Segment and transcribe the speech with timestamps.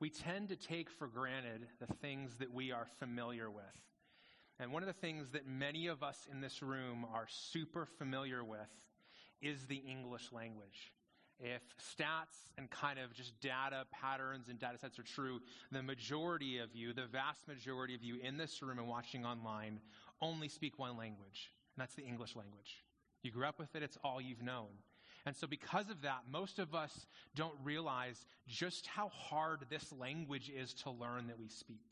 [0.00, 3.64] we tend to take for granted the things that we are familiar with.
[4.58, 8.42] And one of the things that many of us in this room are super familiar
[8.42, 8.58] with
[9.40, 10.92] is the English language.
[11.38, 15.40] If stats and kind of just data patterns and data sets are true,
[15.72, 19.80] the majority of you, the vast majority of you in this room and watching online,
[20.20, 22.84] only speak one language, and that's the English language.
[23.22, 24.68] You grew up with it, it's all you've known.
[25.26, 30.50] And so, because of that, most of us don't realize just how hard this language
[30.54, 31.84] is to learn that we speak.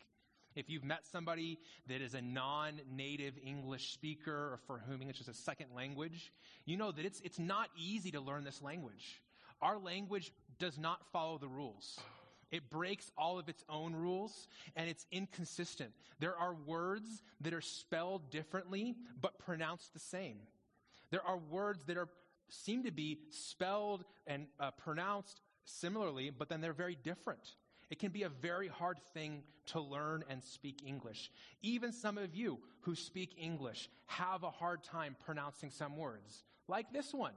[0.55, 5.21] If you've met somebody that is a non native English speaker or for whom English
[5.21, 6.33] is a second language,
[6.65, 9.21] you know that it's, it's not easy to learn this language.
[9.61, 11.99] Our language does not follow the rules.
[12.51, 15.91] It breaks all of its own rules and it's inconsistent.
[16.19, 20.39] There are words that are spelled differently but pronounced the same.
[21.11, 22.09] There are words that are
[22.49, 27.57] seem to be spelled and uh, pronounced similarly, but then they're very different.
[27.91, 31.31] It can be a very hard thing to learn and speak English.
[31.63, 36.93] Even some of you who speak English have a hard time pronouncing some words, like
[36.93, 37.35] this one.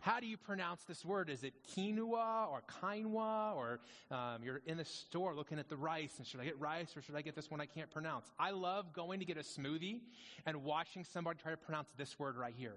[0.00, 1.30] How do you pronounce this word?
[1.30, 3.56] Is it quinoa or quinoa?
[3.56, 6.96] Or um, you're in the store looking at the rice, and should I get rice
[6.96, 8.30] or should I get this one I can't pronounce?
[8.38, 10.00] I love going to get a smoothie
[10.44, 12.74] and watching somebody try to pronounce this word right here.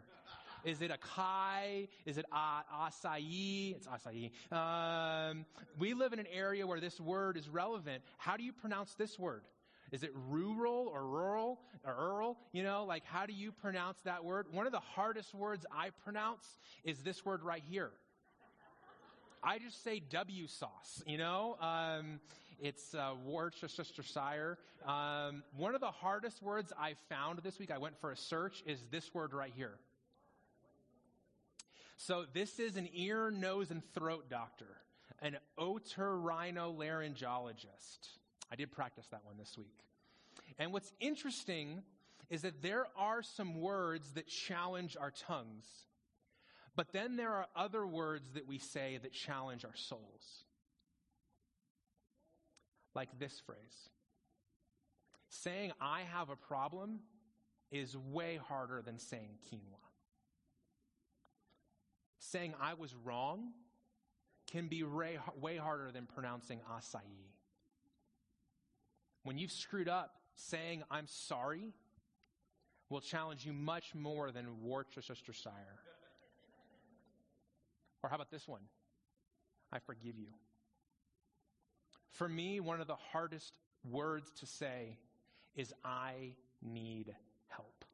[0.64, 1.88] Is it acai?
[2.06, 3.76] Is it a- acai?
[3.76, 4.32] It's acai.
[4.52, 5.46] Um,
[5.78, 8.04] we live in an area where this word is relevant.
[8.18, 9.44] How do you pronounce this word?
[9.92, 12.38] Is it rural or rural or rural?
[12.52, 14.48] You know, like how do you pronounce that word?
[14.52, 17.92] One of the hardest words I pronounce is this word right here.
[19.42, 21.56] I just say W sauce, you know?
[21.62, 22.20] Um,
[22.62, 24.58] it's uh, Worcestershire.
[24.86, 28.64] Um, one of the hardest words I found this week, I went for a search,
[28.66, 29.76] is this word right here.
[32.02, 34.78] So this is an ear, nose, and throat doctor,
[35.22, 38.08] an otorhinolaryngologist.
[38.50, 39.84] I did practice that one this week.
[40.58, 41.84] And what's interesting
[42.30, 45.66] is that there are some words that challenge our tongues,
[46.74, 50.46] but then there are other words that we say that challenge our souls.
[52.96, 53.90] Like this phrase
[55.28, 57.02] saying, I have a problem
[57.72, 59.89] is way harder than saying quinoa
[62.32, 63.50] saying I was wrong
[64.52, 65.18] can be way,
[65.58, 67.02] harder than pronouncing acai.
[69.24, 71.74] When you've screwed up, saying I'm sorry
[72.90, 75.52] will challenge you much more than Worcestershire.
[78.02, 78.62] Or how about this one?
[79.72, 80.30] I forgive you.
[82.12, 84.98] For me, one of the hardest words to say
[85.56, 87.14] is I need
[87.48, 87.86] help.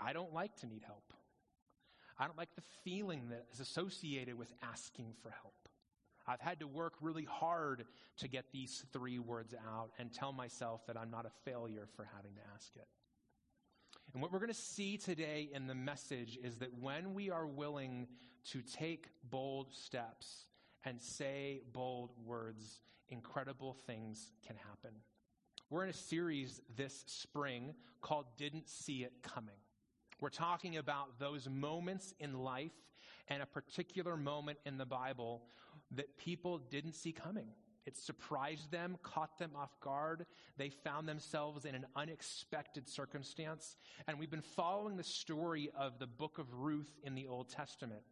[0.00, 1.12] I don't like to need help.
[2.18, 5.54] I don't like the feeling that is associated with asking for help.
[6.26, 7.84] I've had to work really hard
[8.18, 12.06] to get these three words out and tell myself that I'm not a failure for
[12.14, 12.86] having to ask it.
[14.12, 17.46] And what we're going to see today in the message is that when we are
[17.46, 18.08] willing
[18.52, 20.46] to take bold steps
[20.84, 24.96] and say bold words, incredible things can happen.
[25.70, 29.56] We're in a series this spring called Didn't See It Coming.
[30.20, 32.72] We're talking about those moments in life
[33.28, 35.42] and a particular moment in the Bible
[35.92, 37.48] that people didn't see coming.
[37.86, 40.26] It surprised them, caught them off guard.
[40.56, 43.76] They found themselves in an unexpected circumstance.
[44.06, 48.02] And we've been following the story of the book of Ruth in the Old Testament.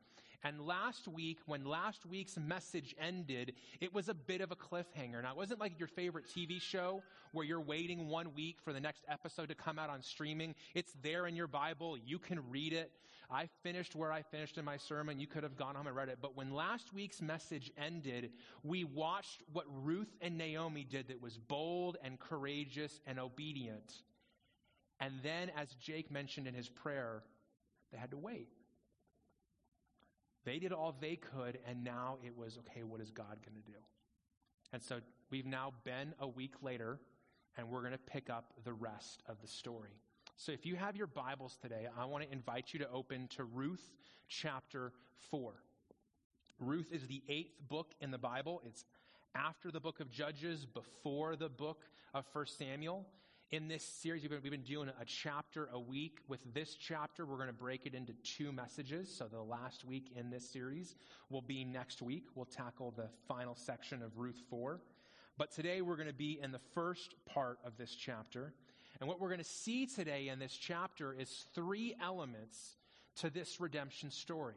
[0.47, 5.21] And last week, when last week's message ended, it was a bit of a cliffhanger.
[5.21, 7.03] Now, it wasn't like your favorite TV show
[7.33, 10.55] where you're waiting one week for the next episode to come out on streaming.
[10.73, 11.99] It's there in your Bible.
[11.99, 12.93] You can read it.
[13.29, 15.19] I finished where I finished in my sermon.
[15.19, 16.19] You could have gone home and read it.
[16.23, 18.31] But when last week's message ended,
[18.63, 23.95] we watched what Ruth and Naomi did that was bold and courageous and obedient.
[25.01, 27.25] And then, as Jake mentioned in his prayer,
[27.91, 28.56] they had to wait.
[30.47, 33.71] They did all they could, and now it was okay, what is God going to
[33.71, 33.77] do?
[34.73, 37.01] And so we've now been a week later,
[37.59, 39.99] and we're going to pick up the rest of the story.
[40.37, 43.45] So if you have your Bibles today, I want to invite you to open to
[43.45, 43.93] Ruth
[44.29, 44.93] chapter
[45.31, 45.53] 4.
[46.61, 48.63] Ruth is the eighth book in the Bible.
[48.65, 48.85] It's
[49.35, 53.05] after the book of Judges, before the book of First Samuel
[53.53, 56.19] in this series, we've been, we've been doing a chapter a week.
[56.27, 59.15] With this chapter, we're going to break it into two messages.
[59.15, 60.97] So the last week in this series
[61.31, 62.25] will be next week.
[62.35, 64.81] We'll tackle the final section of Ruth 4.
[65.39, 68.53] But today we're going to be in the first part of this chapter.
[69.01, 72.77] And what we're going to see today in this chapter is three elements
[73.17, 74.57] to this redemption story.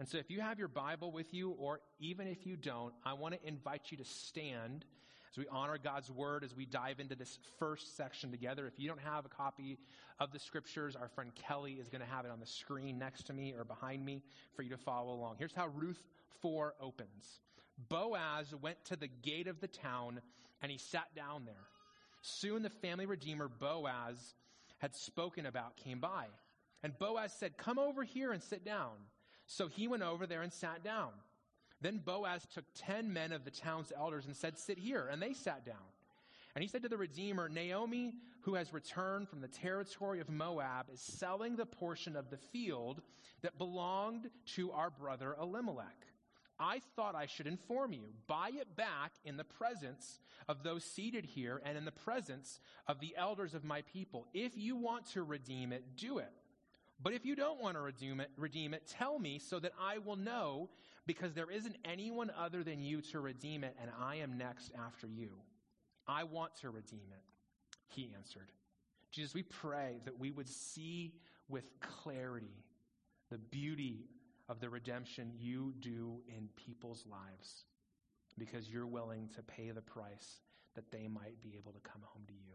[0.00, 3.12] And so if you have your Bible with you, or even if you don't, I
[3.12, 4.84] want to invite you to stand
[5.32, 8.66] as we honor God's word, as we dive into this first section together.
[8.66, 9.78] If you don't have a copy
[10.18, 13.26] of the scriptures, our friend Kelly is going to have it on the screen next
[13.28, 14.22] to me or behind me
[14.54, 15.36] for you to follow along.
[15.38, 16.02] Here's how Ruth
[16.40, 17.40] 4 opens
[17.88, 20.20] Boaz went to the gate of the town
[20.62, 21.54] and he sat down there.
[22.22, 24.34] Soon the family redeemer Boaz
[24.78, 26.26] had spoken about came by.
[26.82, 28.92] And Boaz said, Come over here and sit down.
[29.46, 31.10] So he went over there and sat down.
[31.80, 35.08] Then Boaz took ten men of the town's elders and said, Sit here.
[35.10, 35.76] And they sat down.
[36.54, 40.86] And he said to the Redeemer, Naomi, who has returned from the territory of Moab,
[40.92, 43.02] is selling the portion of the field
[43.42, 46.06] that belonged to our brother Elimelech.
[46.58, 48.12] I thought I should inform you.
[48.26, 53.00] Buy it back in the presence of those seated here and in the presence of
[53.00, 54.26] the elders of my people.
[54.34, 56.30] If you want to redeem it, do it.
[57.02, 59.98] But if you don't want to redeem it, redeem it, tell me so that I
[59.98, 60.68] will know,
[61.10, 65.08] because there isn't anyone other than you to redeem it, and I am next after
[65.08, 65.30] you.
[66.06, 67.24] I want to redeem it.
[67.88, 68.52] He answered.
[69.10, 71.14] Jesus, we pray that we would see
[71.48, 72.62] with clarity
[73.28, 74.04] the beauty
[74.48, 77.64] of the redemption you do in people's lives
[78.38, 80.38] because you're willing to pay the price
[80.76, 82.54] that they might be able to come home to you.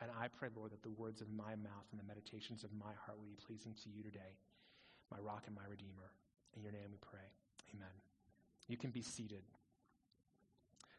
[0.00, 2.96] And I pray, Lord, that the words of my mouth and the meditations of my
[3.04, 4.40] heart will be pleasing to you today,
[5.10, 6.08] my rock and my redeemer.
[6.56, 7.28] In your name we pray.
[7.74, 7.88] Amen.
[8.68, 9.42] You can be seated.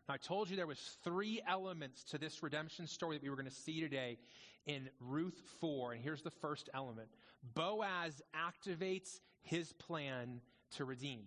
[0.08, 3.36] Now, I told you there was three elements to this redemption story that we were
[3.36, 4.18] going to see today
[4.66, 5.94] in Ruth 4.
[5.94, 7.10] And here's the first element.
[7.54, 10.42] Boaz activates his plan
[10.76, 11.24] to redeem.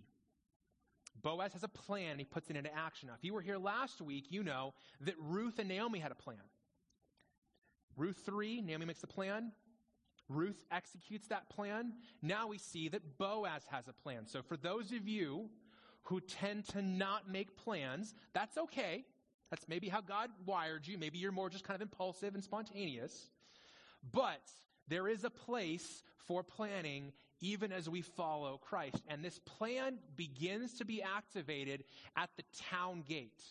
[1.21, 3.07] Boaz has a plan, and he puts it into action.
[3.07, 6.15] Now, if you were here last week, you know that Ruth and Naomi had a
[6.15, 6.37] plan.
[7.97, 9.51] Ruth 3, Naomi makes the plan.
[10.33, 11.93] Ruth executes that plan.
[12.21, 14.25] Now we see that Boaz has a plan.
[14.25, 15.49] So for those of you
[16.03, 19.05] who tend to not make plans, that's okay.
[19.49, 20.97] That's maybe how God wired you.
[20.97, 23.29] Maybe you're more just kind of impulsive and spontaneous.
[24.11, 24.41] But
[24.87, 27.11] there is a place for planning
[27.41, 29.01] even as we follow Christ.
[29.07, 31.83] And this plan begins to be activated
[32.15, 33.41] at the town gate.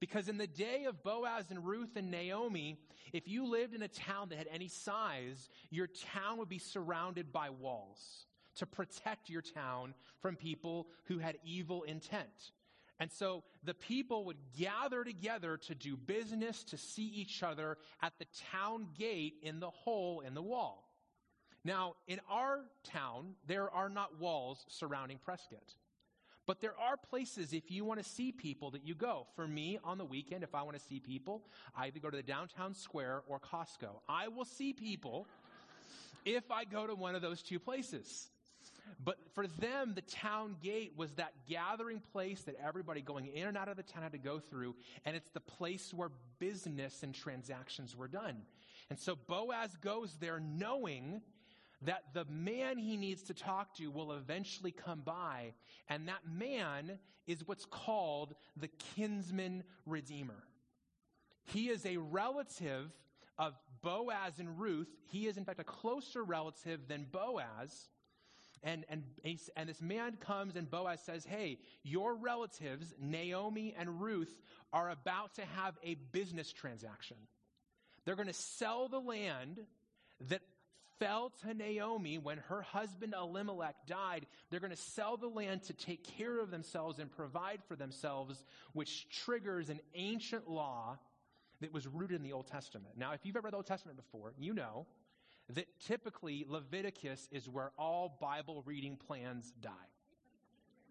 [0.00, 2.78] Because in the day of Boaz and Ruth and Naomi,
[3.12, 7.32] if you lived in a town that had any size, your town would be surrounded
[7.32, 12.52] by walls to protect your town from people who had evil intent.
[13.00, 18.12] And so the people would gather together to do business, to see each other at
[18.18, 20.88] the town gate in the hole in the wall.
[21.64, 25.74] Now, in our town, there are not walls surrounding Prescott.
[26.48, 29.26] But there are places, if you want to see people, that you go.
[29.36, 31.42] For me, on the weekend, if I want to see people,
[31.76, 34.00] I either go to the downtown square or Costco.
[34.08, 35.26] I will see people
[36.24, 38.30] if I go to one of those two places.
[39.04, 43.56] But for them, the town gate was that gathering place that everybody going in and
[43.58, 44.74] out of the town had to go through,
[45.04, 46.08] and it's the place where
[46.38, 48.38] business and transactions were done.
[48.88, 51.20] And so Boaz goes there knowing
[51.82, 55.52] that the man he needs to talk to will eventually come by,
[55.88, 60.42] and that man is what's called the kinsman redeemer.
[61.44, 62.90] He is a relative
[63.38, 64.88] of Boaz and Ruth.
[65.06, 67.90] He is, in fact, a closer relative than Boaz.
[68.64, 69.04] And, and,
[69.56, 74.42] and this man comes and Boaz says, Hey, your relatives, Naomi and Ruth,
[74.72, 77.16] are about to have a business transaction.
[78.04, 79.60] They're going to sell the land
[80.28, 80.42] that
[80.98, 84.26] fell to Naomi when her husband Elimelech died.
[84.50, 88.44] They're going to sell the land to take care of themselves and provide for themselves,
[88.72, 90.98] which triggers an ancient law
[91.60, 92.94] that was rooted in the Old Testament.
[92.96, 94.86] Now, if you've ever read the Old Testament before, you know
[95.54, 99.70] that typically Leviticus is where all Bible reading plans die.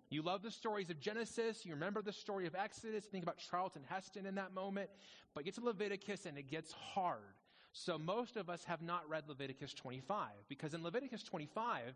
[0.09, 1.65] You love the stories of Genesis.
[1.65, 3.05] You remember the story of Exodus.
[3.05, 4.89] Think about Charlton Heston in that moment.
[5.33, 7.19] But get to Leviticus and it gets hard.
[7.79, 11.95] So most of us have not read Leviticus 25 because in Leviticus 25,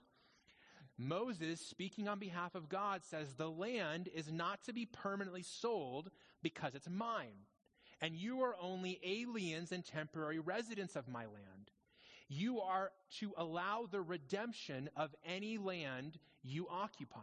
[0.97, 6.11] Moses, speaking on behalf of God, says, The land is not to be permanently sold
[6.43, 7.47] because it's mine.
[7.99, 11.71] And you are only aliens and temporary residents of my land.
[12.29, 17.19] You are to allow the redemption of any land you occupy.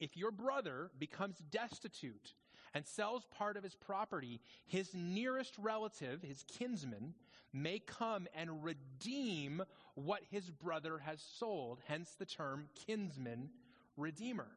[0.00, 2.34] If your brother becomes destitute
[2.74, 7.14] and sells part of his property, his nearest relative, his kinsman,
[7.52, 9.62] may come and redeem
[9.94, 13.50] what his brother has sold, hence the term kinsman
[13.96, 14.48] redeemer.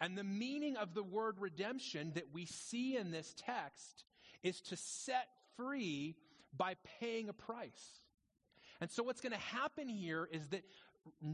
[0.00, 4.04] And the meaning of the word redemption that we see in this text
[4.42, 6.16] is to set free
[6.56, 8.00] by paying a price.
[8.80, 10.64] And so what's going to happen here is that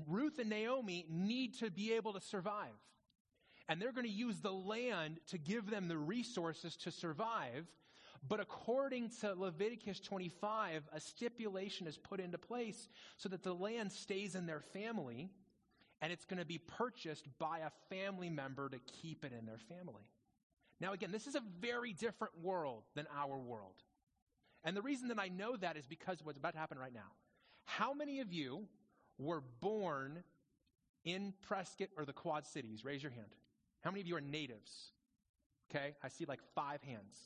[0.08, 2.74] Ruth and Naomi need to be able to survive.
[3.68, 7.66] And they're going to use the land to give them the resources to survive.
[8.28, 13.92] But according to Leviticus 25, a stipulation is put into place so that the land
[13.92, 15.30] stays in their family
[16.02, 19.58] and it's going to be purchased by a family member to keep it in their
[19.58, 20.02] family.
[20.80, 23.82] Now, again, this is a very different world than our world.
[24.62, 26.92] And the reason that I know that is because of what's about to happen right
[26.92, 27.12] now.
[27.64, 28.66] How many of you
[29.18, 30.22] were born
[31.04, 32.84] in Prescott or the Quad Cities?
[32.84, 33.34] Raise your hand.
[33.86, 34.90] How many of you are natives?
[35.70, 37.16] Okay, I see like five hands.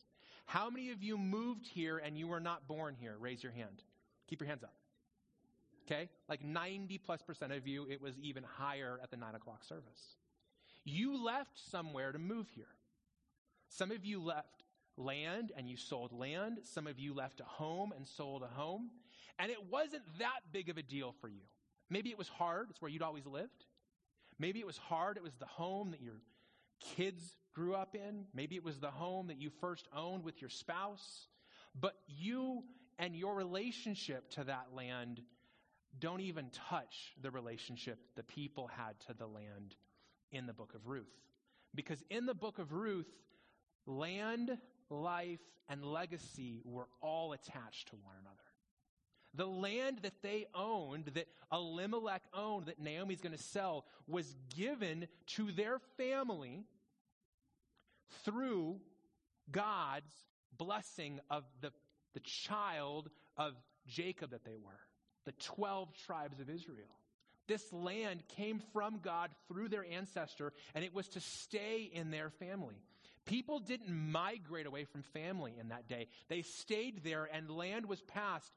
[0.45, 3.17] How many of you moved here and you were not born here?
[3.19, 3.83] Raise your hand.
[4.29, 4.75] Keep your hands up.
[5.87, 9.65] Okay, like 90 plus percent of you, it was even higher at the nine o'clock
[9.65, 10.19] service.
[10.85, 12.69] You left somewhere to move here.
[13.71, 14.65] Some of you left
[14.99, 16.59] land and you sold land.
[16.65, 18.91] Some of you left a home and sold a home.
[19.39, 21.41] And it wasn't that big of a deal for you.
[21.89, 22.67] Maybe it was hard.
[22.69, 23.65] It's where you'd always lived.
[24.39, 25.17] Maybe it was hard.
[25.17, 26.21] It was the home that your
[26.81, 28.25] kids grew up in.
[28.35, 31.29] Maybe it was the home that you first owned with your spouse.
[31.79, 32.65] But you
[32.99, 35.21] and your relationship to that land
[35.99, 39.75] don't even touch the relationship the people had to the land
[40.33, 41.13] in the book of Ruth.
[41.75, 43.11] Because in the book of Ruth,
[43.87, 44.57] land,
[44.89, 48.50] life, and legacy were all attached to one another.
[49.35, 55.07] The land that they owned, that Elimelech owned, that Naomi's going to sell, was given
[55.37, 56.65] to their family
[58.25, 58.81] through
[59.51, 60.13] God's
[60.57, 61.73] blessing of the,
[62.15, 63.55] the child of
[63.87, 64.81] Jacob that they were,
[65.25, 66.99] the 12 tribes of Israel.
[67.47, 72.31] This land came from God through their ancestor, and it was to stay in their
[72.31, 72.77] family.
[73.27, 76.07] People didn't migrate away from family in that day.
[76.29, 78.53] They stayed there, and land was passed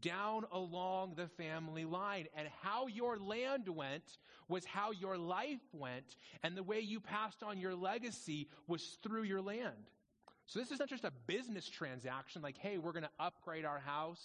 [0.00, 2.26] down along the family line.
[2.36, 7.42] And how your land went was how your life went, and the way you passed
[7.42, 9.90] on your legacy was through your land.
[10.46, 13.78] So this is not just a business transaction like, hey, we're going to upgrade our
[13.78, 14.22] house.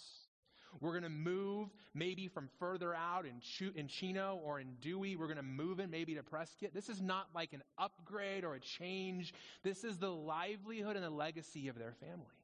[0.80, 5.16] We're going to move maybe from further out in, Ch- in Chino or in Dewey.
[5.16, 6.70] We're going to move it maybe to Prescott.
[6.74, 9.34] This is not like an upgrade or a change.
[9.64, 12.39] This is the livelihood and the legacy of their family.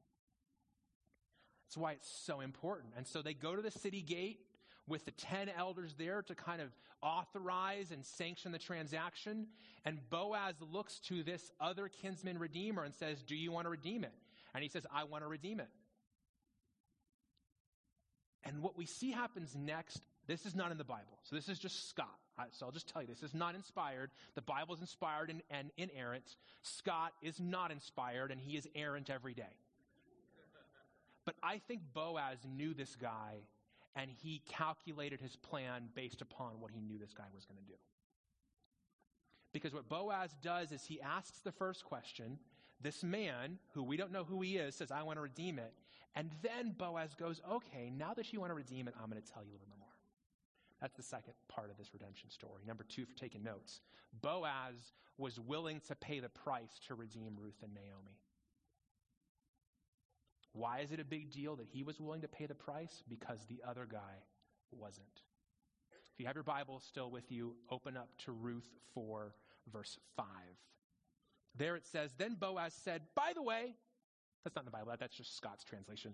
[1.67, 2.93] That's why it's so important.
[2.95, 4.39] And so they go to the city gate
[4.87, 6.69] with the 10 elders there to kind of
[7.01, 9.47] authorize and sanction the transaction.
[9.83, 14.05] And Boaz looks to this other kinsman redeemer and says, Do you want to redeem
[14.05, 14.13] it?
[14.53, 15.67] And he says, I want to redeem it.
[18.45, 21.19] And what we see happens next, this is not in the Bible.
[21.23, 22.07] So this is just Scott.
[22.51, 24.11] So I'll just tell you, this is not inspired.
[24.35, 26.37] The Bible is inspired and, and inerrant.
[26.61, 29.57] Scott is not inspired, and he is errant every day.
[31.27, 33.33] But I think Boaz knew this guy,
[33.97, 37.65] and he calculated his plan based upon what he knew this guy was going to
[37.65, 37.77] do.
[39.51, 42.39] Because what Boaz does is he asks the first question.
[42.79, 45.73] This man, who we don't know who he is, says, I want to redeem it.
[46.15, 49.31] And then Boaz goes, Okay, now that you want to redeem it, I'm going to
[49.33, 49.87] tell you a little bit more.
[50.79, 52.63] That's the second part of this redemption story.
[52.65, 53.81] Number two, for taking notes
[54.21, 58.17] Boaz was willing to pay the price to redeem Ruth and Naomi.
[60.57, 63.03] Why is it a big deal that he was willing to pay the price?
[63.07, 64.23] Because the other guy
[64.71, 65.21] wasn't.
[66.11, 69.35] If you have your Bible still with you, open up to Ruth 4,
[69.71, 70.25] verse 5.
[71.55, 73.75] There it says, Then Boaz said, By the way,
[74.43, 76.13] that's not in the Bible, that's just Scott's translation.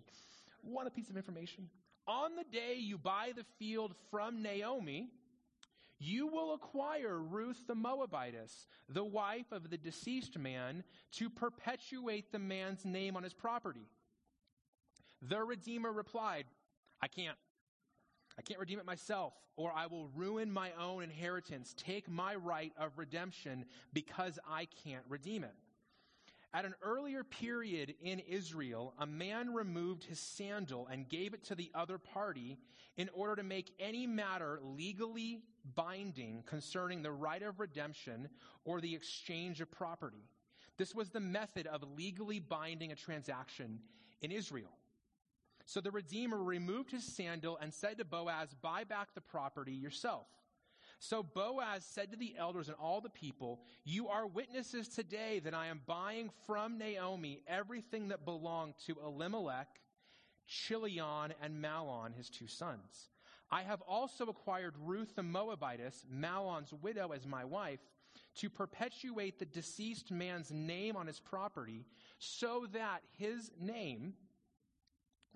[0.62, 1.70] Want a piece of information?
[2.06, 5.08] On the day you buy the field from Naomi,
[6.00, 10.84] you will acquire Ruth the Moabitess, the wife of the deceased man,
[11.14, 13.88] to perpetuate the man's name on his property.
[15.30, 16.46] The Redeemer replied,
[17.02, 17.38] I can't.
[18.38, 21.76] I can't redeem it myself, or I will ruin my own inheritance.
[21.78, 25.54] Take my right of redemption because I can't redeem it.
[26.52, 31.56] At an earlier period in Israel, a man removed his sandal and gave it to
[31.56, 32.58] the other party
[32.98, 35.42] in order to make any matter legally
[35.76, 38.30] binding concerning the right of redemption
[38.66, 40.30] or the exchange of property.
[40.78, 43.80] This was the method of legally binding a transaction
[44.22, 44.72] in Israel.
[45.66, 50.28] So the Redeemer removed his sandal and said to Boaz, Buy back the property yourself.
[51.00, 55.54] So Boaz said to the elders and all the people, You are witnesses today that
[55.54, 59.68] I am buying from Naomi everything that belonged to Elimelech,
[60.48, 63.10] Chilion, and Mahlon, his two sons.
[63.52, 67.82] I have also acquired Ruth the Moabitess, Mahlon's widow, as my wife,
[68.36, 71.86] to perpetuate the deceased man's name on his property,
[72.18, 74.14] so that his name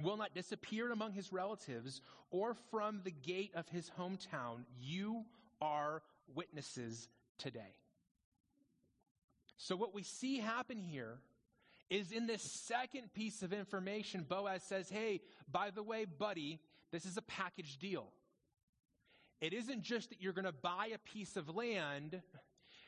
[0.01, 2.01] will not disappear among his relatives
[2.31, 4.65] or from the gate of his hometown.
[4.79, 5.25] You
[5.61, 6.01] are
[6.35, 7.75] witnesses today.
[9.57, 11.17] So, what we see happen here
[11.89, 16.59] is in this second piece of information, Boaz says, Hey, by the way, buddy,
[16.91, 18.11] this is a package deal.
[19.41, 22.21] It isn't just that you're going to buy a piece of land,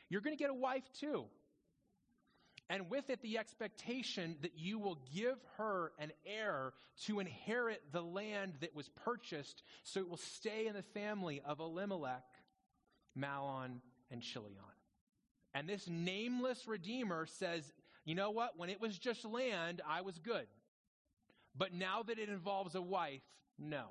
[0.08, 1.24] you're going to get a wife too.
[2.70, 6.72] And with it, the expectation that you will give her an heir
[7.06, 11.58] to inherit the land that was purchased so it will stay in the family of
[11.58, 12.22] Elimelech,
[13.18, 13.80] Mahlon,
[14.12, 14.54] and Chilion.
[15.52, 17.72] And this nameless Redeemer says,
[18.04, 18.56] you know what?
[18.56, 20.46] When it was just land, I was good.
[21.56, 23.24] But now that it involves a wife,
[23.58, 23.86] no.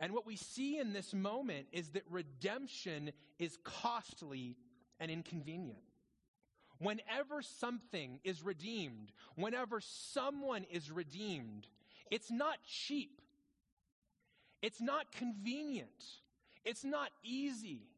[0.00, 4.56] And what we see in this moment is that redemption is costly
[4.98, 5.82] and inconvenient.
[6.84, 11.66] Whenever something is redeemed, whenever someone is redeemed,
[12.10, 13.22] it's not cheap.
[14.60, 16.04] It's not convenient.
[16.62, 17.88] It's not easy.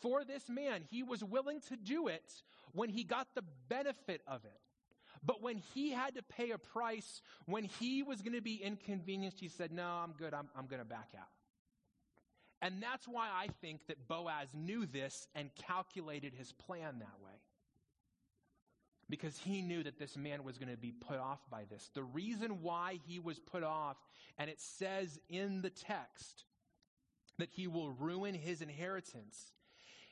[0.00, 2.32] For this man, he was willing to do it
[2.72, 4.60] when he got the benefit of it.
[5.22, 9.40] But when he had to pay a price, when he was going to be inconvenienced,
[9.40, 10.32] he said, No, I'm good.
[10.32, 11.28] I'm, I'm going to back out.
[12.62, 17.32] And that's why I think that Boaz knew this and calculated his plan that way.
[19.08, 21.90] Because he knew that this man was going to be put off by this.
[21.94, 23.96] The reason why he was put off,
[24.36, 26.44] and it says in the text
[27.38, 29.52] that he will ruin his inheritance,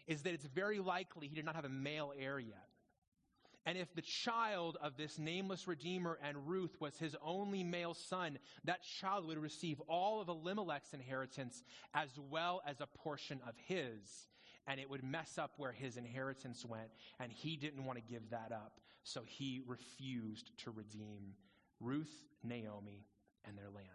[0.07, 2.69] is that it's very likely he did not have a male heir yet.
[3.67, 8.39] And if the child of this nameless Redeemer and Ruth was his only male son,
[8.65, 11.63] that child would receive all of Elimelech's inheritance
[11.95, 14.29] as well as a portion of his.
[14.67, 16.91] And it would mess up where his inheritance went.
[17.19, 18.81] And he didn't want to give that up.
[19.05, 21.35] So he refused to redeem
[21.81, 23.07] Ruth, Naomi,
[23.45, 23.87] and their land.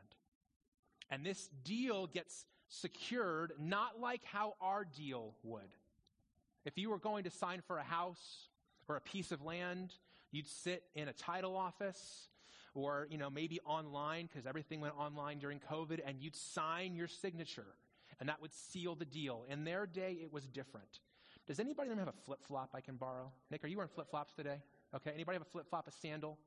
[1.10, 5.76] And this deal gets secured not like how our deal would.
[6.66, 8.48] If you were going to sign for a house
[8.88, 9.94] or a piece of land,
[10.32, 12.28] you'd sit in a title office
[12.76, 17.08] or, you know, maybe online because everything went online during COVID and you'd sign your
[17.08, 17.66] signature
[18.20, 19.46] and that would seal the deal.
[19.50, 21.00] In their day, it was different.
[21.48, 23.32] Does anybody have a flip flop I can borrow?
[23.50, 24.62] Nick, are you wearing flip flops today?
[24.96, 25.12] Okay.
[25.14, 26.38] Anybody have a flip flop, a sandal?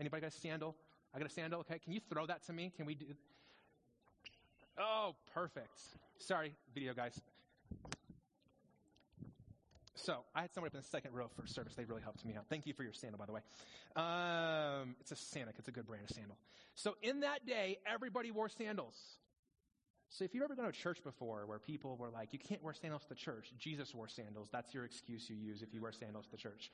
[0.00, 0.76] Anybody got a sandal?
[1.14, 1.60] I got a sandal.
[1.60, 1.78] Okay.
[1.78, 2.72] Can you throw that to me?
[2.76, 3.06] Can we do?
[4.78, 5.78] Oh, perfect.
[6.18, 7.20] Sorry, video guys.
[9.94, 11.74] So I had somebody up in the second row for service.
[11.74, 12.46] They really helped me out.
[12.48, 13.40] Thank you for your sandal, by the way.
[13.94, 15.58] Um, it's a Sanuk.
[15.58, 16.36] It's a good brand of sandal.
[16.74, 18.96] So in that day, everybody wore sandals.
[20.08, 22.74] So if you've ever gone to church before where people were like, you can't wear
[22.74, 24.48] sandals to church, Jesus wore sandals.
[24.50, 26.70] That's your excuse you use if you wear sandals to church.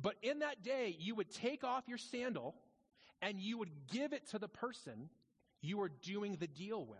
[0.00, 2.54] But in that day, you would take off your sandal
[3.22, 5.08] and you would give it to the person
[5.62, 6.98] you were doing the deal with.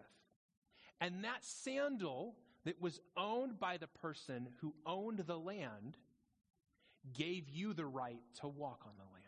[1.01, 5.97] And that sandal that was owned by the person who owned the land
[7.13, 9.25] gave you the right to walk on the land.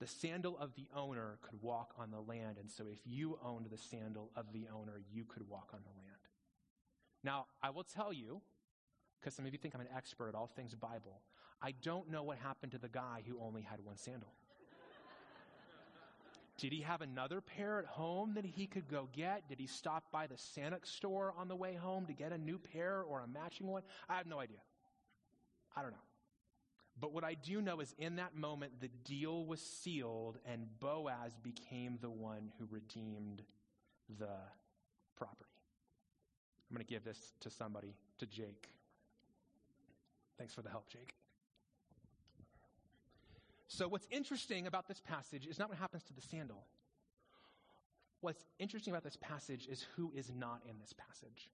[0.00, 3.66] The sandal of the owner could walk on the land, and so if you owned
[3.70, 6.10] the sandal of the owner, you could walk on the land.
[7.22, 8.42] Now, I will tell you,
[9.24, 11.22] because some of you think I'm an expert at all things Bible,
[11.62, 14.28] I don't know what happened to the guy who only had one sandal.
[16.58, 19.48] Did he have another pair at home that he could go get?
[19.48, 22.58] Did he stop by the Sanuk store on the way home to get a new
[22.58, 23.82] pair or a matching one?
[24.08, 24.58] I have no idea.
[25.74, 25.96] I don't know.
[27.00, 31.32] But what I do know is in that moment, the deal was sealed and Boaz
[31.42, 33.42] became the one who redeemed
[34.18, 34.36] the
[35.16, 35.50] property.
[36.70, 38.68] I'm going to give this to somebody, to Jake.
[40.38, 41.14] Thanks for the help, Jake.
[43.68, 46.64] So, what's interesting about this passage is not what happens to the sandal.
[48.20, 51.50] What's interesting about this passage is who is not in this passage.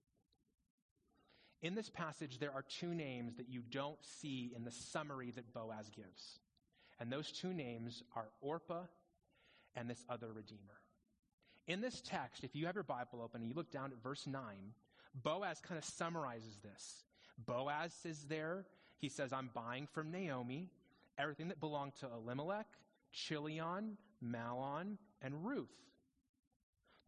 [1.63, 5.53] In this passage, there are two names that you don't see in the summary that
[5.53, 6.39] Boaz gives.
[6.99, 8.85] And those two names are Orpah
[9.75, 10.81] and this other Redeemer.
[11.67, 14.27] In this text, if you have your Bible open and you look down at verse
[14.27, 14.43] 9,
[15.15, 17.05] Boaz kind of summarizes this.
[17.47, 18.65] Boaz is there.
[18.99, 20.69] He says, I'm buying from Naomi
[21.19, 22.67] everything that belonged to Elimelech,
[23.13, 25.69] Chilion, Mahlon, and Ruth.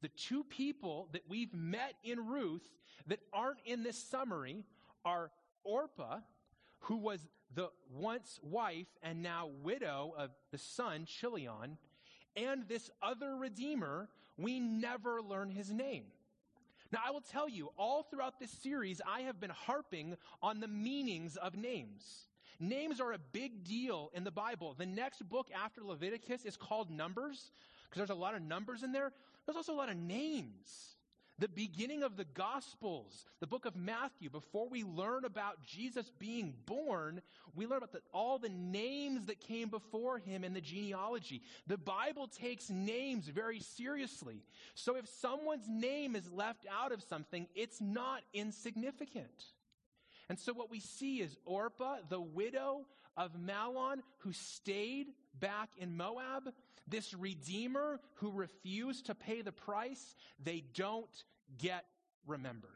[0.03, 2.69] The two people that we've met in Ruth
[3.07, 4.65] that aren't in this summary
[5.05, 5.31] are
[5.65, 6.19] Orpah,
[6.81, 11.79] who was the once wife and now widow of the son, Chilion,
[12.35, 16.05] and this other Redeemer, we never learn his name.
[16.93, 20.69] Now, I will tell you, all throughout this series, I have been harping on the
[20.69, 22.27] meanings of names.
[22.61, 24.75] Names are a big deal in the Bible.
[24.77, 27.51] The next book after Leviticus is called Numbers
[27.89, 29.13] because there's a lot of numbers in there.
[29.47, 30.97] There's also a lot of names.
[31.43, 36.55] The beginning of the Gospels, the book of Matthew, before we learn about Jesus being
[36.67, 37.21] born,
[37.57, 41.43] we learn about the, all the names that came before him in the genealogy.
[41.67, 44.45] The Bible takes names very seriously.
[44.77, 49.45] So if someone's name is left out of something, it's not insignificant.
[50.29, 55.09] And so what we see is Orpah, the widow of Mahlon, who stayed
[55.41, 56.53] back in Moab,
[56.87, 61.25] this redeemer who refused to pay the price, they don't
[61.59, 61.85] get
[62.27, 62.71] remembered.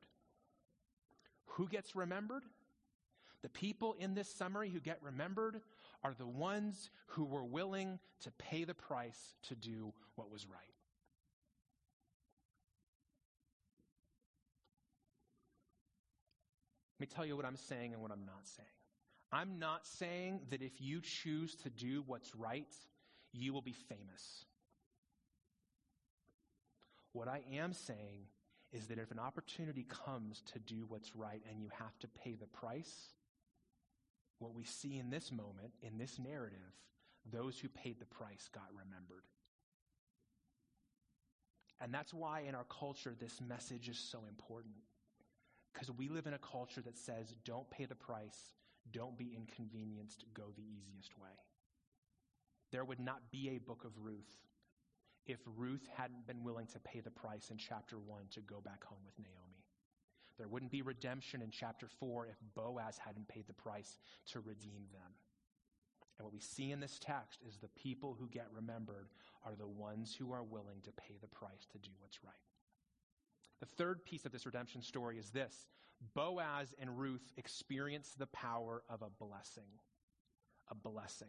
[1.47, 2.43] Who gets remembered?
[3.43, 5.61] The people in this summary who get remembered
[6.03, 10.61] are the ones who were willing to pay the price to do what was right.
[16.99, 18.69] Let me tell you what I'm saying and what I'm not saying.
[19.31, 22.73] I'm not saying that if you choose to do what's right,
[23.33, 24.47] you will be famous.
[27.13, 28.27] What I am saying
[28.77, 32.35] is that if an opportunity comes to do what's right and you have to pay
[32.35, 33.11] the price,
[34.39, 36.59] what we see in this moment, in this narrative,
[37.33, 39.25] those who paid the price got remembered.
[41.81, 44.75] And that's why in our culture this message is so important.
[45.73, 48.55] Because we live in a culture that says, don't pay the price,
[48.93, 51.29] don't be inconvenienced, go the easiest way.
[52.73, 54.31] There would not be a book of Ruth
[55.27, 58.85] if Ruth hadn't been willing to pay the price in chapter 1 to go back
[58.85, 59.65] home with Naomi.
[60.39, 63.99] There wouldn't be redemption in chapter 4 if Boaz hadn't paid the price
[64.33, 65.13] to redeem them.
[66.19, 69.09] And what we see in this text is the people who get remembered
[69.45, 72.33] are the ones who are willing to pay the price to do what's right.
[73.61, 75.67] The third piece of this redemption story is this
[76.15, 79.65] Boaz and Ruth experience the power of a blessing.
[80.69, 81.29] A blessing.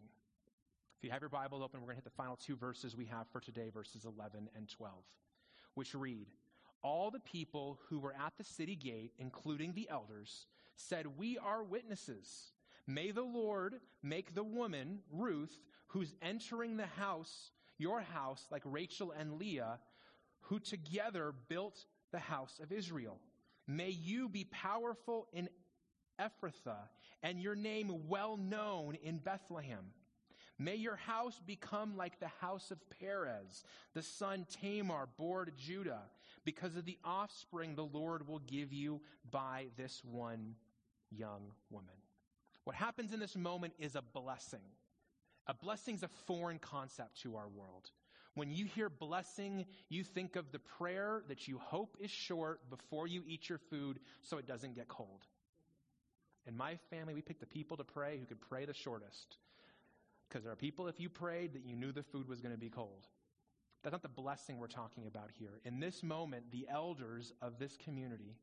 [0.97, 3.05] If you have your Bible open, we're going to hit the final two verses we
[3.05, 4.95] have for today, verses 11 and 12,
[5.75, 6.25] which read
[6.81, 11.63] All the people who were at the city gate, including the elders, said, We are
[11.63, 12.51] witnesses.
[12.87, 19.13] May the Lord make the woman, Ruth, who's entering the house, your house, like Rachel
[19.19, 19.77] and Leah,
[20.41, 23.19] who together built the house of Israel.
[23.67, 25.47] May you be powerful in
[26.19, 26.87] Ephrathah
[27.21, 29.91] and your name well known in Bethlehem.
[30.59, 36.01] May your house become like the house of Perez, the son Tamar bore to Judah,
[36.45, 40.55] because of the offspring the Lord will give you by this one
[41.11, 41.93] young woman.
[42.63, 44.59] What happens in this moment is a blessing.
[45.45, 47.91] A blessing is a foreign concept to our world.
[48.33, 53.07] When you hear blessing, you think of the prayer that you hope is short before
[53.07, 55.25] you eat your food so it doesn't get cold.
[56.45, 59.37] In my family, we pick the people to pray who could pray the shortest.
[60.27, 62.59] Because there are people, if you prayed, that you knew the food was going to
[62.59, 63.07] be cold.
[63.83, 65.61] That's not the blessing we're talking about here.
[65.63, 68.35] In this moment, the elders of this community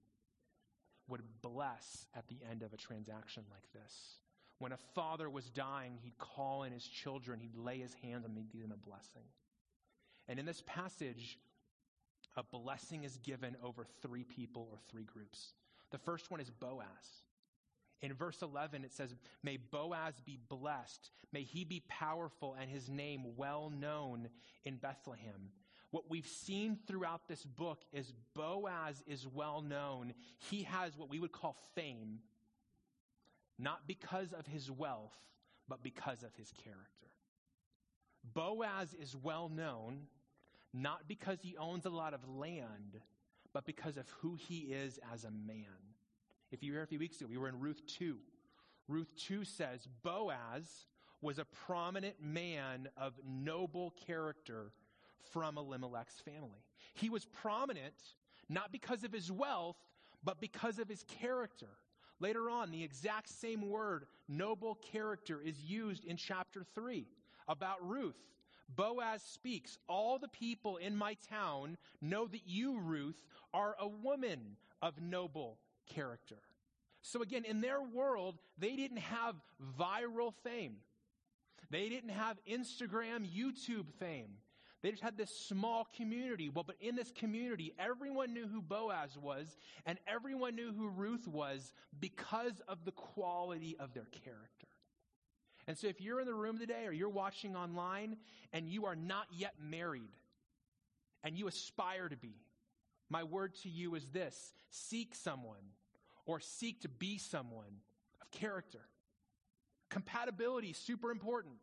[1.09, 4.19] would bless at the end of a transaction like this.
[4.59, 8.35] When a father was dying, he'd call in his children, he'd lay his hands on
[8.35, 9.25] them, he'd give them a blessing.
[10.29, 11.39] And in this passage,
[12.37, 15.53] a blessing is given over three people or three groups.
[15.91, 16.87] The first one is Boaz.
[18.05, 21.11] In verse 11, it says, May Boaz be blessed.
[21.33, 24.29] May he be powerful and his name well known
[24.65, 25.51] in Bethlehem.
[25.91, 30.13] What we've seen throughout this book is Boaz is well known.
[30.51, 32.19] He has what we would call fame,
[33.59, 35.17] not because of his wealth,
[35.67, 37.09] but because of his character.
[38.35, 40.09] Boaz is well known
[40.75, 43.01] not because he owns a lot of land,
[43.53, 45.94] but because of who he is as a man.
[46.51, 48.17] If you were here a few weeks ago, we were in Ruth 2.
[48.89, 50.87] Ruth 2 says Boaz
[51.21, 54.73] was a prominent man of noble character
[55.33, 56.63] from Elimelech's family.
[56.95, 57.95] He was prominent
[58.49, 59.79] not because of his wealth,
[60.23, 61.71] but because of his character.
[62.21, 67.07] Later on, the exact same word, noble character, is used in chapter 3
[67.49, 68.17] about Ruth.
[68.75, 74.57] Boaz speaks, All the people in my town know that you, Ruth, are a woman
[74.81, 76.39] of noble character.
[77.03, 79.35] So again, in their world, they didn't have
[79.79, 80.77] viral fame.
[81.71, 84.39] They didn't have Instagram, YouTube fame.
[84.83, 86.51] They just had this small community.
[86.51, 91.27] Well, but in this community, everyone knew who Boaz was, and everyone knew who Ruth
[91.27, 94.69] was because of the quality of their character.
[95.67, 98.19] And so if you're in the room today or you're watching online
[98.53, 100.13] and you are not yet married
[101.23, 102.35] and you aspire to be,
[103.15, 105.71] my word to you is this seek someone
[106.27, 107.79] or seek to be someone
[108.21, 108.81] of character.
[109.89, 111.55] Compatibility, is super important.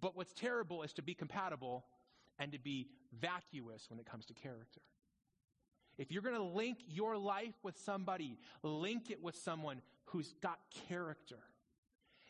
[0.00, 1.84] But what's terrible is to be compatible
[2.40, 2.88] and to be
[3.20, 4.80] vacuous when it comes to character.
[5.96, 10.58] If you're going to link your life with somebody, link it with someone who's got
[10.88, 11.38] character.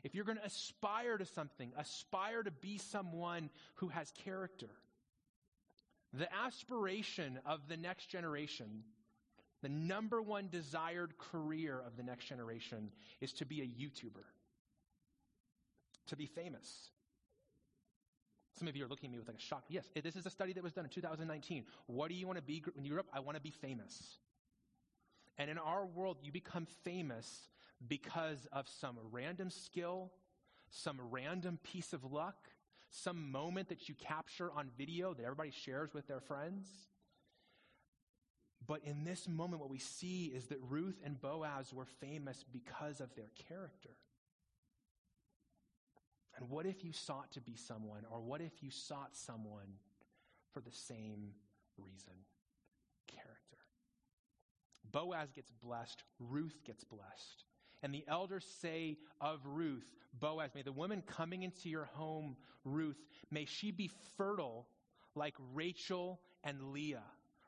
[0.04, 4.68] If you're going to aspire to something, aspire to be someone who has character.
[6.12, 8.82] The aspiration of the next generation,
[9.62, 14.24] the number one desired career of the next generation is to be a YouTuber,
[16.08, 16.90] to be famous.
[18.58, 19.64] Some of you are looking at me with like a shock.
[19.68, 21.64] Yes, eh, this is a study that was done in 2019.
[21.86, 23.06] What do you want to be when you grow up?
[23.12, 24.18] I want to be famous.
[25.38, 27.48] And in our world, you become famous
[27.88, 30.10] because of some random skill,
[30.68, 32.50] some random piece of luck,
[32.90, 36.66] some moment that you capture on video that everybody shares with their friends.
[38.66, 43.00] But in this moment, what we see is that Ruth and Boaz were famous because
[43.00, 43.96] of their character.
[46.36, 49.78] And what if you sought to be someone, or what if you sought someone
[50.52, 51.32] for the same
[51.76, 52.14] reason?
[53.08, 53.58] Character.
[54.90, 57.44] Boaz gets blessed, Ruth gets blessed.
[57.82, 59.86] And the elders say of Ruth,
[60.18, 62.98] Boaz, may the woman coming into your home, Ruth,
[63.30, 64.66] may she be fertile
[65.14, 67.02] like Rachel and Leah.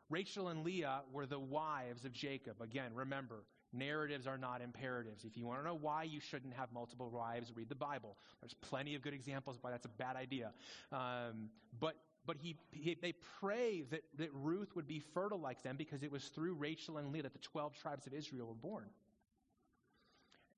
[0.09, 2.61] Rachel and Leah were the wives of Jacob.
[2.61, 5.25] Again, remember, narratives are not imperatives.
[5.25, 8.17] If you want to know why you shouldn't have multiple wives, read the Bible.
[8.41, 10.53] There's plenty of good examples why that's a bad idea.
[10.93, 11.49] Um,
[11.81, 16.05] but but he, he, they pray that, that Ruth would be fertile like them because
[16.05, 18.85] it was through Rachel and Leah that the 12 tribes of Israel were born.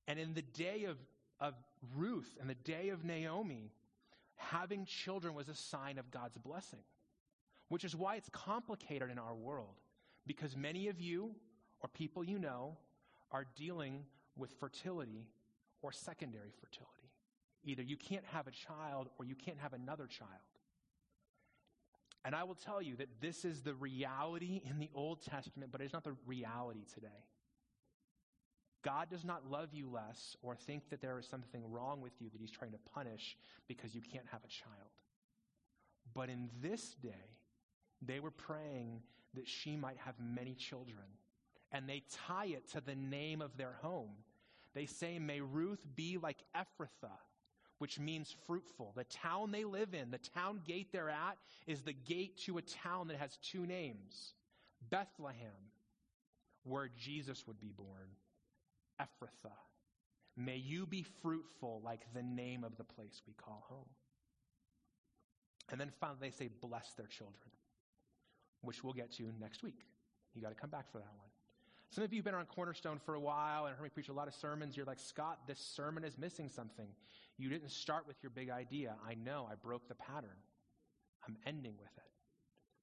[0.07, 0.99] And in the day of,
[1.41, 1.55] of
[1.97, 3.73] Ruth and the day of Naomi,
[4.37, 6.83] having children was a sign of God's blessing,
[7.69, 9.81] which is why it's complicated in our world.
[10.27, 11.35] Because many of you,
[11.81, 12.77] or people you know,
[13.31, 14.05] are dealing
[14.37, 15.27] with fertility
[15.83, 17.11] or secondary fertility.
[17.65, 20.31] Either you can't have a child or you can't have another child.
[22.25, 25.83] And I will tell you that this is the reality in the Old Testament, but
[25.83, 27.09] it's not the reality today.
[28.85, 32.29] God does not love you less or think that there is something wrong with you
[32.31, 34.91] that he's trying to punish because you can't have a child.
[36.15, 37.39] But in this day,
[38.03, 39.01] they were praying
[39.35, 41.07] that she might have many children.
[41.73, 44.13] And they tie it to the name of their home.
[44.75, 47.19] They say, May Ruth be like Ephrathah,
[47.79, 48.93] which means fruitful.
[48.95, 52.63] The town they live in, the town gate they're at, is the gate to a
[52.63, 54.35] town that has two names
[54.91, 55.71] Bethlehem,
[56.65, 58.09] where Jesus would be born,
[59.01, 59.53] Ephrathah.
[60.37, 63.89] May you be fruitful like the name of the place we call home.
[65.71, 67.51] And then finally, they say, bless their children,
[68.63, 69.87] which we'll get to next week.
[70.35, 71.29] You got to come back for that one.
[71.91, 74.13] Some of you have been on Cornerstone for a while and heard me preach a
[74.13, 74.77] lot of sermons.
[74.77, 76.89] You're like, Scott, this sermon is missing something.
[77.39, 78.97] You didn't start with your big idea.
[79.09, 80.37] I know, I broke the pattern.
[81.27, 82.11] I'm ending with it.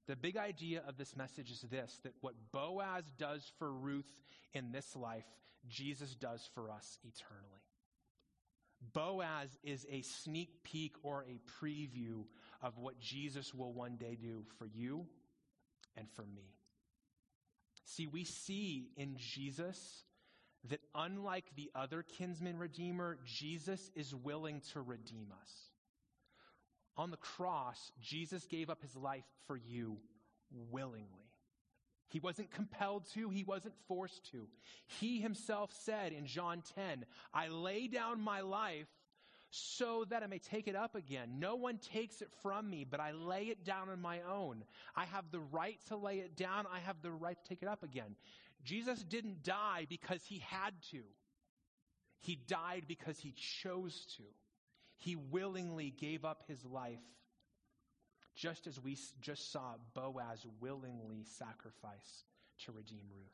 [0.07, 4.19] The big idea of this message is this that what Boaz does for Ruth
[4.53, 5.25] in this life,
[5.67, 7.61] Jesus does for us eternally.
[8.93, 12.25] Boaz is a sneak peek or a preview
[12.61, 15.05] of what Jesus will one day do for you
[15.95, 16.55] and for me.
[17.85, 20.03] See, we see in Jesus
[20.69, 25.70] that unlike the other kinsman redeemer, Jesus is willing to redeem us.
[27.01, 29.97] On the cross, Jesus gave up his life for you
[30.69, 31.31] willingly.
[32.09, 34.47] He wasn't compelled to, he wasn't forced to.
[34.99, 38.85] He himself said in John 10, I lay down my life
[39.49, 41.39] so that I may take it up again.
[41.39, 44.63] No one takes it from me, but I lay it down on my own.
[44.95, 47.67] I have the right to lay it down, I have the right to take it
[47.67, 48.15] up again.
[48.63, 51.01] Jesus didn't die because he had to,
[52.19, 53.33] he died because he
[53.63, 54.23] chose to.
[55.01, 56.99] He willingly gave up his life
[58.35, 62.23] just as we just saw Boaz willingly sacrifice
[62.65, 63.33] to redeem Ruth.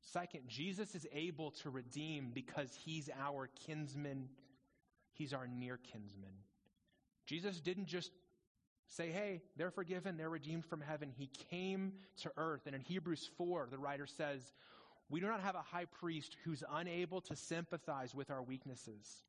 [0.00, 4.28] Second, Jesus is able to redeem because he's our kinsman,
[5.12, 6.34] he's our near kinsman.
[7.24, 8.10] Jesus didn't just
[8.88, 11.10] say, hey, they're forgiven, they're redeemed from heaven.
[11.16, 12.62] He came to earth.
[12.66, 14.52] And in Hebrews 4, the writer says,
[15.08, 19.22] We do not have a high priest who's unable to sympathize with our weaknesses,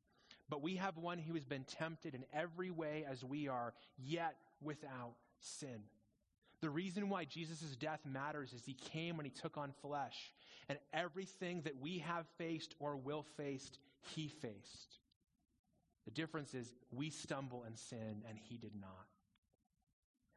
[0.48, 4.36] but we have one who has been tempted in every way as we are, yet
[4.60, 5.80] without sin.
[6.60, 10.32] The reason why Jesus' death matters is he came when he took on flesh,
[10.68, 13.70] and everything that we have faced or will face,
[14.14, 14.98] he faced.
[16.04, 19.06] The difference is we stumble and sin, and he did not.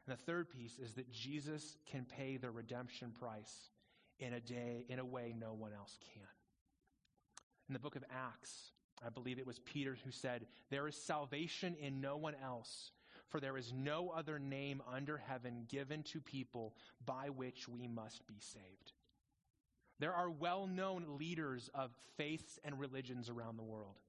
[0.08, 3.70] And the third piece is that Jesus can pay the redemption price
[4.20, 6.24] in a day, in a way no one else can.
[7.70, 8.72] In the book of Acts,
[9.06, 12.92] I believe it was Peter who said, There is salvation in no one else,
[13.30, 18.28] for there is no other name under heaven given to people by which we must
[18.28, 18.94] be saved.
[20.00, 24.00] There are well known leaders of faiths and religions around the world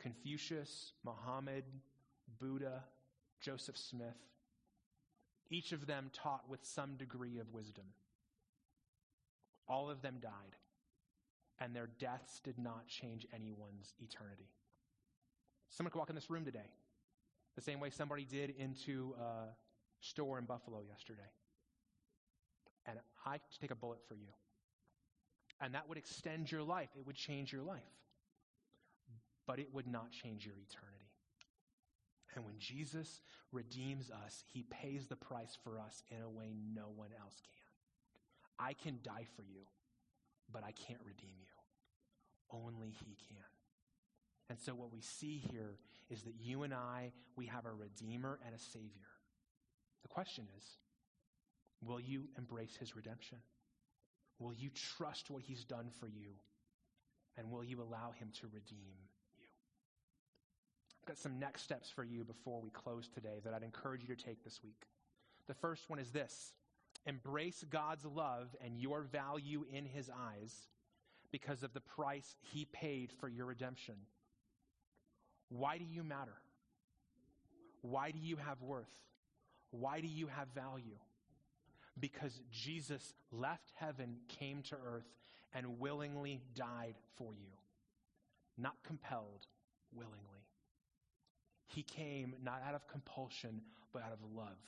[0.00, 1.64] Confucius, Muhammad,
[2.38, 2.84] Buddha,
[3.40, 4.16] Joseph Smith.
[5.48, 7.84] Each of them taught with some degree of wisdom.
[9.68, 10.56] All of them died
[11.60, 14.48] and their deaths did not change anyone's eternity.
[15.70, 16.70] Someone could walk in this room today
[17.54, 19.48] the same way somebody did into a
[20.00, 21.30] store in Buffalo yesterday.
[22.86, 24.28] And I could take a bullet for you.
[25.60, 27.80] And that would extend your life, it would change your life.
[29.46, 30.96] But it would not change your eternity.
[32.34, 36.88] And when Jesus redeems us, he pays the price for us in a way no
[36.94, 38.66] one else can.
[38.66, 39.62] I can die for you,
[40.52, 41.46] but I can't redeem you.
[42.50, 43.44] Only He can.
[44.48, 45.78] And so, what we see here
[46.08, 49.10] is that you and I, we have a Redeemer and a Savior.
[50.02, 50.64] The question is
[51.82, 53.38] will you embrace His redemption?
[54.38, 56.34] Will you trust what He's done for you?
[57.36, 59.06] And will you allow Him to redeem you?
[61.02, 64.14] I've got some next steps for you before we close today that I'd encourage you
[64.14, 64.86] to take this week.
[65.46, 66.52] The first one is this
[67.06, 70.52] embrace God's love and your value in His eyes
[71.30, 73.94] because of the price He paid for your redemption.
[75.48, 76.36] Why do you matter?
[77.82, 78.92] Why do you have worth?
[79.70, 80.98] Why do you have value?
[81.98, 85.06] Because Jesus left heaven, came to earth,
[85.54, 87.52] and willingly died for you.
[88.58, 89.46] Not compelled,
[89.94, 90.46] willingly.
[91.66, 94.58] He came not out of compulsion, but out of love.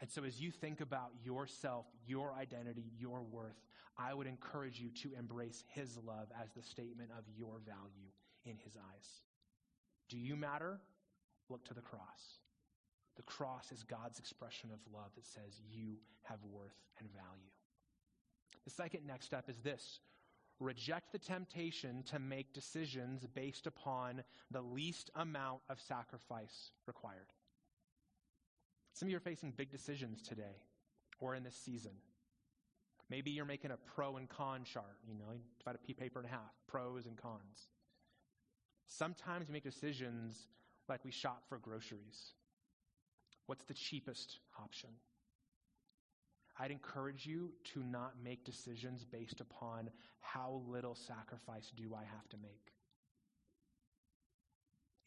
[0.00, 3.60] And so, as you think about yourself, your identity, your worth,
[3.96, 8.10] I would encourage you to embrace His love as the statement of your value
[8.44, 9.06] in His eyes.
[10.08, 10.80] Do you matter?
[11.48, 12.40] Look to the cross.
[13.16, 17.50] The cross is God's expression of love that says you have worth and value.
[18.64, 20.00] The second next step is this
[20.60, 27.32] reject the temptation to make decisions based upon the least amount of sacrifice required.
[28.94, 30.62] Some of you are facing big decisions today
[31.20, 31.90] or in this season.
[33.10, 36.54] Maybe you're making a pro and con chart, you know, divide a paper in half,
[36.68, 37.68] pros and cons.
[38.86, 40.46] Sometimes we make decisions
[40.88, 42.34] like we shop for groceries.
[43.46, 44.90] What's the cheapest option?
[46.58, 52.28] I'd encourage you to not make decisions based upon how little sacrifice do I have
[52.30, 52.72] to make.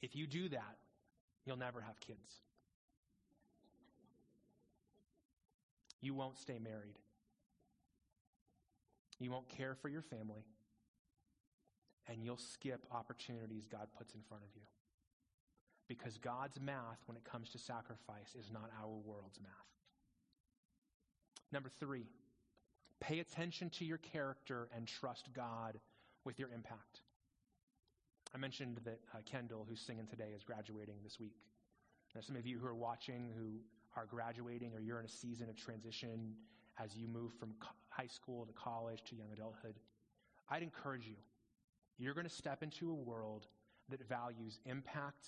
[0.01, 0.77] If you do that,
[1.45, 2.41] you'll never have kids.
[6.01, 6.99] You won't stay married.
[9.19, 10.45] You won't care for your family.
[12.07, 14.61] And you'll skip opportunities God puts in front of you.
[15.87, 19.51] Because God's math, when it comes to sacrifice, is not our world's math.
[21.51, 22.05] Number three,
[22.99, 25.79] pay attention to your character and trust God
[26.25, 27.01] with your impact.
[28.35, 31.35] I mentioned that uh, Kendall, who's singing today, is graduating this week.
[32.13, 33.59] Now, some of you who are watching who
[33.97, 36.35] are graduating or you're in a season of transition
[36.79, 39.75] as you move from co- high school to college to young adulthood,
[40.49, 41.15] I'd encourage you.
[41.97, 43.47] You're going to step into a world
[43.89, 45.25] that values impact,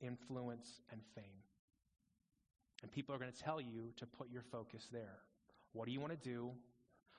[0.00, 1.24] influence, and fame.
[2.82, 5.18] And people are going to tell you to put your focus there.
[5.72, 6.50] What do you want to do?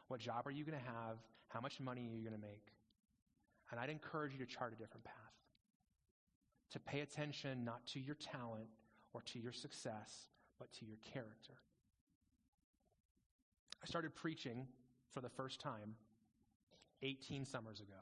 [0.08, 1.18] What job are you going to have?
[1.48, 2.74] How much money are you going to make?
[3.72, 5.16] And I'd encourage you to chart a different path.
[6.72, 8.68] To pay attention not to your talent
[9.14, 10.28] or to your success,
[10.62, 11.54] but to your character.
[13.82, 14.68] I started preaching
[15.12, 15.96] for the first time
[17.02, 18.00] 18 summers ago.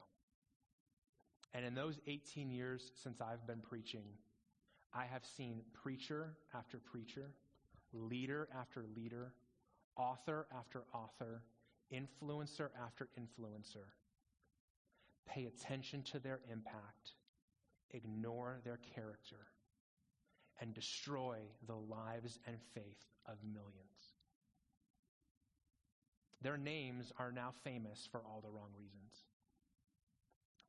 [1.54, 4.04] And in those 18 years since I've been preaching,
[4.92, 7.30] I have seen preacher after preacher,
[7.94, 9.32] leader after leader,
[9.96, 11.42] author after author,
[11.90, 13.88] influencer after influencer
[15.26, 17.12] pay attention to their impact,
[17.92, 19.46] ignore their character,
[20.60, 24.14] and destroy the lives and faith of millions.
[26.42, 29.24] Their names are now famous for all the wrong reasons.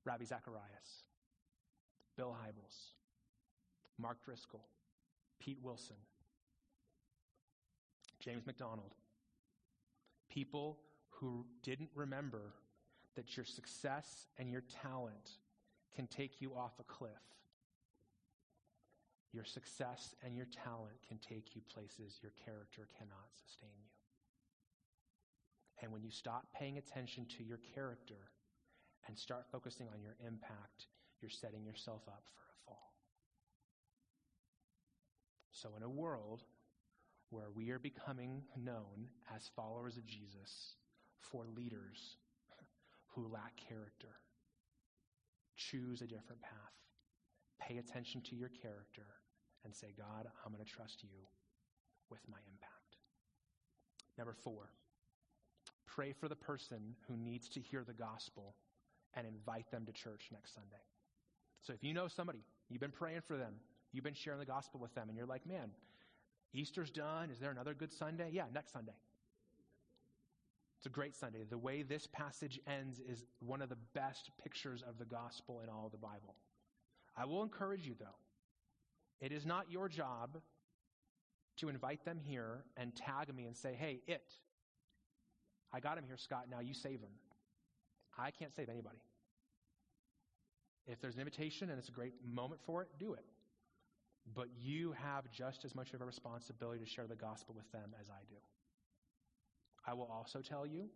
[0.03, 1.03] Ravi Zacharias,
[2.18, 2.91] Bill Hybels,
[3.97, 4.65] Mark Driscoll,
[5.39, 5.95] Pete Wilson,
[8.20, 8.93] James MacDonald.
[10.30, 12.53] People who didn't remember
[13.15, 15.38] that your success and your talent
[15.95, 17.11] can take you off a cliff.
[19.34, 23.91] Your success and your talent can take you places your character cannot sustain you.
[25.82, 28.29] And when you stop paying attention to your character
[29.07, 30.88] and start focusing on your impact,
[31.21, 32.93] you're setting yourself up for a fall.
[35.51, 36.43] So, in a world
[37.29, 40.75] where we are becoming known as followers of Jesus
[41.19, 42.17] for leaders
[43.07, 44.19] who lack character,
[45.55, 46.73] choose a different path.
[47.59, 49.05] Pay attention to your character
[49.72, 51.09] and say, God, I'm going to trust you
[52.09, 52.97] with my impact.
[54.17, 54.69] Number four,
[55.86, 58.55] pray for the person who needs to hear the gospel
[59.13, 60.84] and invite them to church next Sunday.
[61.61, 63.53] So if you know somebody, you've been praying for them,
[63.93, 65.72] you've been sharing the gospel with them, and you're like, man,
[66.53, 67.30] Easter's done.
[67.30, 68.30] Is there another good Sunday?
[68.34, 68.91] Yeah, next Sunday.
[70.80, 71.45] It's a great Sunday.
[71.49, 75.69] The way this passage ends is one of the best pictures of the gospel in
[75.69, 76.36] all of the Bible.
[77.15, 78.17] I will encourage you, though.
[79.22, 80.38] It is not your job
[81.57, 84.34] to invite them here and tag me and say, hey, it.
[85.72, 86.47] I got him here, Scott.
[86.49, 87.11] Now you save him.
[88.17, 88.97] I can't save anybody.
[90.88, 93.26] If there's an invitation and it's a great moment for it, do it.
[94.36, 97.91] But you have just as much of a responsibility to share the gospel with them
[97.99, 98.36] as I do.
[99.86, 100.89] I will also tell you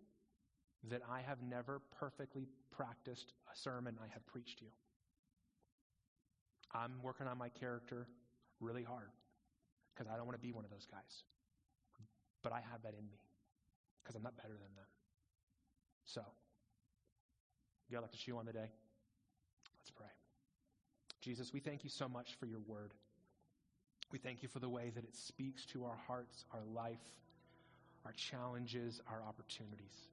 [0.89, 4.67] that I have never perfectly practiced a sermon I have preached you.
[6.76, 8.07] I'm working on my character
[8.59, 9.09] really hard
[9.93, 11.23] because I don't want to be one of those guys.
[12.43, 13.19] But I have that in me
[14.03, 14.86] because I'm not better than them.
[16.05, 16.21] So,
[17.91, 18.69] got like to chew on the day?
[19.80, 20.07] Let's pray.
[21.21, 22.93] Jesus, we thank you so much for your word.
[24.11, 26.99] We thank you for the way that it speaks to our hearts, our life,
[28.05, 30.09] our challenges, our opportunities.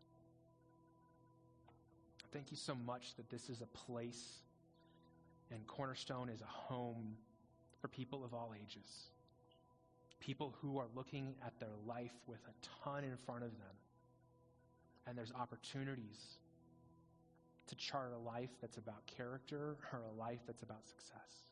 [2.32, 4.38] Thank you so much that this is a place
[5.53, 7.16] and Cornerstone is a home
[7.80, 9.11] for people of all ages.
[10.20, 13.76] People who are looking at their life with a ton in front of them.
[15.07, 16.38] And there's opportunities
[17.66, 21.48] to chart a life that's about character or a life that's about success.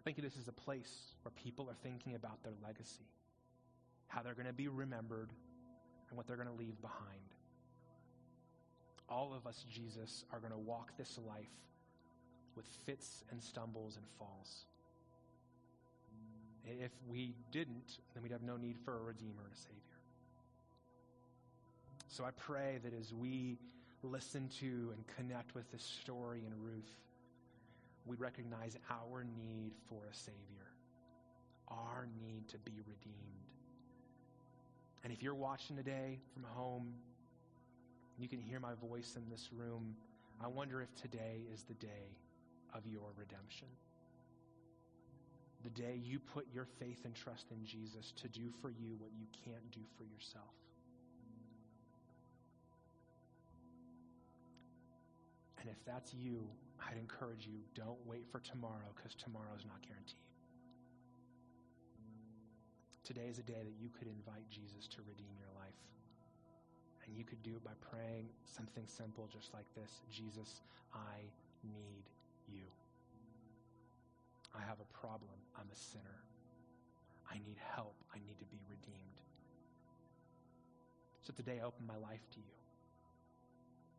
[0.00, 3.06] I think this is a place where people are thinking about their legacy,
[4.08, 5.30] how they're going to be remembered,
[6.08, 7.20] and what they're going to leave behind.
[9.08, 11.50] All of us, Jesus, are going to walk this life
[12.56, 14.64] with fits and stumbles and falls.
[16.64, 19.78] If we didn't, then we'd have no need for a Redeemer and a Savior.
[22.08, 23.58] So I pray that as we
[24.02, 26.96] listen to and connect with this story in Ruth,
[28.04, 30.36] we recognize our need for a Savior,
[31.68, 33.16] our need to be redeemed.
[35.04, 36.92] And if you're watching today from home,
[38.18, 39.96] you can hear my voice in this room.
[40.42, 42.16] I wonder if today is the day
[42.74, 43.68] of your redemption.
[45.62, 49.10] The day you put your faith and trust in Jesus to do for you what
[49.16, 50.54] you can't do for yourself.
[55.60, 56.42] And if that's you,
[56.82, 60.18] I'd encourage you don't wait for tomorrow because tomorrow is not guaranteed.
[63.04, 65.78] Today is a day that you could invite Jesus to redeem your life.
[67.06, 70.62] And you could do it by praying something simple just like this Jesus,
[70.94, 71.22] I
[71.62, 72.02] need
[72.52, 72.68] you.
[74.54, 75.36] I have a problem.
[75.56, 76.20] I'm a sinner.
[77.30, 77.94] I need help.
[78.14, 79.20] I need to be redeemed.
[81.22, 82.56] So today, I open my life to you.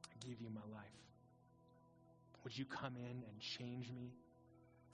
[0.06, 0.86] I give you my life.
[2.44, 4.12] Would you come in and change me,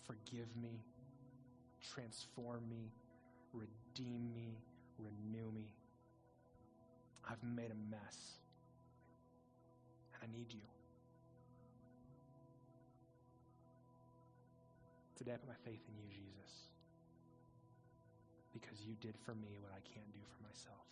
[0.05, 0.83] forgive me,
[1.93, 2.91] transform me,
[3.53, 4.59] redeem me,
[4.99, 5.73] renew me?
[7.27, 8.37] I've made a mess,
[10.13, 10.78] and I need you.
[15.29, 16.73] Today, I put my faith in you, Jesus,
[18.51, 20.89] because you did for me what I can't do for myself.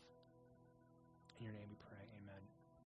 [1.39, 2.07] In your name we pray.